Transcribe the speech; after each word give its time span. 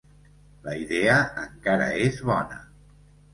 La 0.67 0.71
idea 0.83 1.17
encara 1.43 1.91
és 2.07 2.19
bona. 2.31 2.59